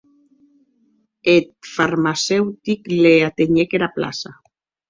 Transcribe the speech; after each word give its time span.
Eth 1.33 1.53
farmaceutic 1.75 2.91
les 3.05 3.23
artenhèc 3.29 3.81
ena 3.81 3.93
plaça. 4.01 4.37